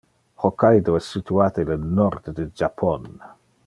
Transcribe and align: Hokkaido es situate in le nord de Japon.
Hokkaido 0.43 0.95
es 1.01 1.11
situate 1.17 1.67
in 1.67 1.71
le 1.73 1.79
nord 2.01 2.35
de 2.41 2.51
Japon. 2.63 3.11